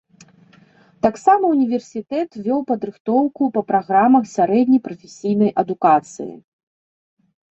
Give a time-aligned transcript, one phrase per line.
[1.05, 6.29] Таксама ўніверсітэт вёў падрыхтоўку па праграмах сярэдняй прафесійнай адукацыі.